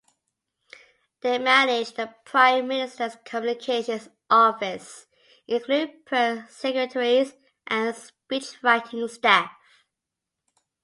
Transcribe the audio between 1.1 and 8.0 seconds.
They manage the Prime Minister's communications office including Press Secretaries and